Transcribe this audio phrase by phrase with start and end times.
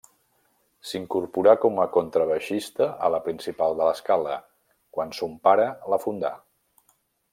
[0.91, 4.39] S'incorporà com a contrabaixista a la Principal de l'Escala
[4.99, 6.33] quan son pare la fundà.